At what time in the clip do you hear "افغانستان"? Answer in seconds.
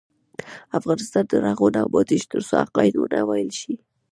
0.79-1.23